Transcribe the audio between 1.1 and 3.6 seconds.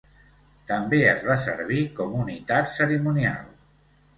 va servir com unitat cerimonial.